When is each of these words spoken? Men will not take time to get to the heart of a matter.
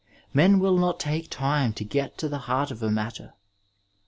Men 0.33 0.57
will 0.57 0.79
not 0.79 0.99
take 0.99 1.29
time 1.29 1.73
to 1.73 1.83
get 1.83 2.17
to 2.17 2.27
the 2.27 2.39
heart 2.49 2.71
of 2.71 2.81
a 2.81 2.89
matter. 2.89 3.35